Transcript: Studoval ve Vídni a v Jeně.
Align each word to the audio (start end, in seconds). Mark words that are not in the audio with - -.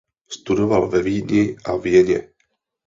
Studoval 0.29 0.87
ve 0.89 1.03
Vídni 1.03 1.55
a 1.65 1.75
v 1.77 1.85
Jeně. 1.87 2.29